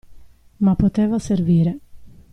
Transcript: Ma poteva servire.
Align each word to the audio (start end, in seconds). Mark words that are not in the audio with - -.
Ma 0.57 0.73
poteva 0.75 1.19
servire. 1.19 1.77